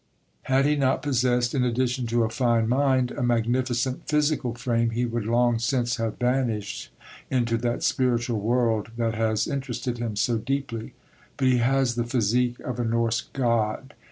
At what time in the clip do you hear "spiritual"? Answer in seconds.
7.83-8.39